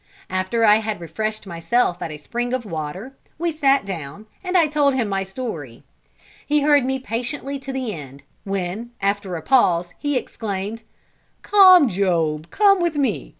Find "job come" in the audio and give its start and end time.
11.87-12.79